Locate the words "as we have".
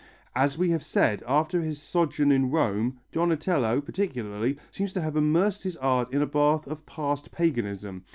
0.35-0.81